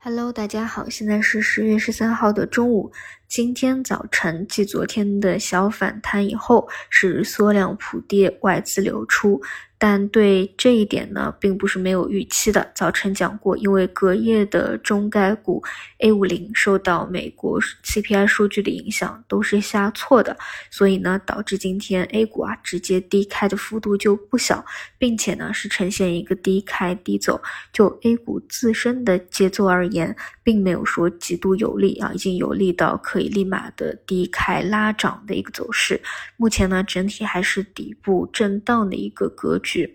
[0.00, 2.92] Hello，大家好，现在是十月十三号的中午。
[3.26, 9.42] 今天早晨继昨天的小反弹以后，是缩量普跌，外资流出。
[9.80, 12.72] 但对这一点呢，并不是没有预期的。
[12.74, 15.62] 早晨讲过，因为隔夜的中概股
[15.98, 20.36] A 五零受到美国 CPI 数据的影响，都是下挫的，
[20.68, 24.64] 所以呢，导致今天 A 股啊直接低开的幅度就不小，
[24.98, 27.40] 并且呢是呈现一个低开低走。
[27.72, 36.00] 就 A 股自身的节奏而言，并没有说极度有利啊，已经有利到可以立马的低开拉涨的一个走势。
[36.36, 39.67] 目前呢，整体还是底部震荡的一个格局。
[39.68, 39.94] 去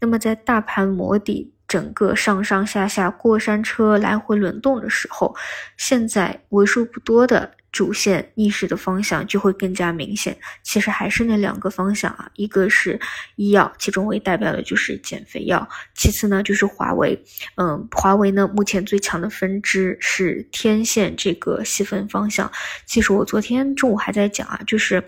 [0.00, 5.34] 那么，在大盘磨底、整个上上下下过山车来回轮动的时候，
[5.76, 10.36] 现在为数不多的主线逆势的方向就会更加明显。
[10.62, 13.00] 其实还是那两个方向啊，一个是
[13.36, 17.18] 医药，其中为代表的就是减肥药；其次呢就是华为。
[17.56, 22.50] 嗯，华为呢目前最强的分支是天线这个细分方向。
[22.84, 25.02] 其实我昨天中午还在讲啊，就是，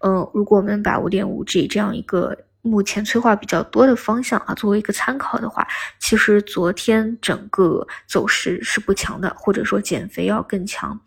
[0.00, 2.36] 嗯，如果我们把五点五 G 这样一个。
[2.62, 5.66] 目前催化比较多的方向啊，作为一个参考的话，
[5.98, 11.00] 其实昨天整个走势是不强的，或者说减肥要更强。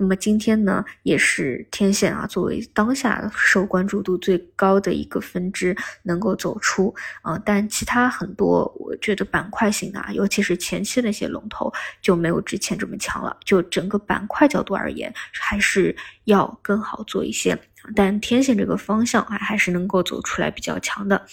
[0.00, 7.38] 那么今天呢，也是天线啊，作为当下受关注度最高的一个分支，能够走出啊。
[7.44, 11.70] 但其他很多，我觉得板块型的，尤其是前期那些龙头，
[12.00, 13.36] 就没有之前这么强了。
[13.44, 17.58] 就整个板块角度而言，还是要更好做一些。
[17.96, 21.24] 但天线这个方向啊，还是能够走出来比较强的。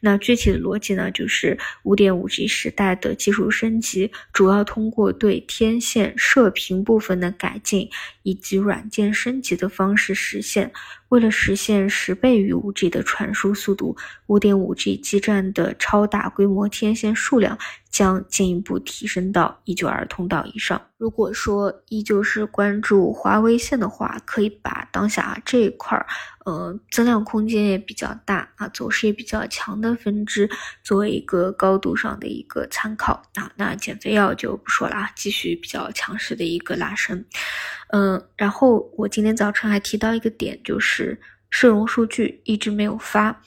[0.00, 7.88] 那具体的逻辑呢，就是五点五 G 时代的技术升级，主要通过对天线射频部分的改进
[8.22, 10.72] 以及软件升级的方式实现。
[11.08, 17.56] 为了实现十倍于五 G 的传输速度，五点五 G 基站的超大规模天线数量
[17.88, 20.80] 将进一步提升到一九二通道以上。
[20.96, 26.04] 如果说依旧是关注华为线的话，可以把当下这一块儿，
[26.46, 30.50] 呃，增量空间也比较大啊，走势也比较强的分支
[30.82, 33.52] 作为一个高度上的一个参考啊。
[33.54, 37.24] 那减肥药就不说了啊，继续比较强势的一个拉升。
[37.88, 43.42] 嗯，然后我今天早晨还提到一个点，就是社融数据一直没有发，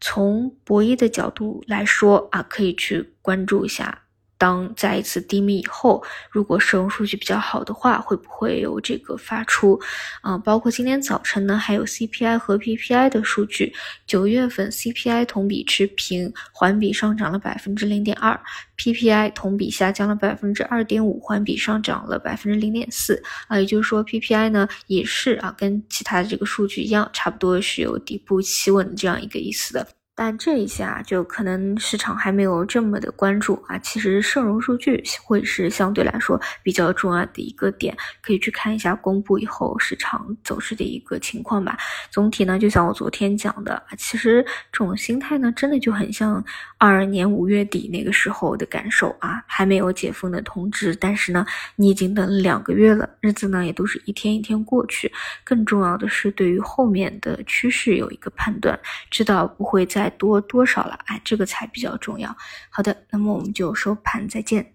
[0.00, 4.04] 从博弈的角度来说啊，可以去关注一下。
[4.40, 9.78] 当再一次低迷以后，如果社融数据比较好的话，会不会有这个发出？
[10.22, 13.74] 啊，包括今天早晨呢，还有 CPI 和 PPI 的数据。
[14.06, 18.40] 九月份 CPI 同比持平，环比上涨了百分之零点二
[18.78, 23.22] ；PPI 同比下降了百分之二点五，环比上涨了百分之零点四。
[23.46, 29.86] 啊，也就是说 PPI 呢也是啊，跟其他的这个数据一样，差不多是有底部企稳这样一个意思的。
[30.20, 33.78] 但这一下就可能市场还没有这么的关注啊。
[33.78, 41.74] 其实社融数据会是相对来说比较重要的一个点，可以去看一下公布以后市场走势的一个情况吧。
[42.10, 46.44] 总体呢，就像我昨天讲的，其实这种心态呢，真的就很像
[46.76, 49.42] 二二年五月底那个时候的感受啊。
[49.46, 55.10] 还没有解封的通知，但是呢，你已经等了两个月了，日子呢也都是一天一天过去。
[55.42, 58.78] 更重要的是，对于后面的趋势有一个判断，
[59.10, 60.09] 知道不会再。
[60.10, 60.98] 多多少了？
[61.06, 62.36] 哎，这个才比较重要。
[62.68, 64.74] 好的，那么我们就收盘再见。